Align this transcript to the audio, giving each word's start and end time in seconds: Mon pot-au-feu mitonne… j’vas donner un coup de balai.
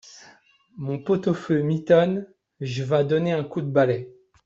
Mon 0.77 0.97
pot-au-feu 0.97 1.61
mitonne… 1.61 2.25
j’vas 2.59 3.03
donner 3.03 3.33
un 3.33 3.43
coup 3.43 3.61
de 3.61 3.69
balai. 3.69 4.09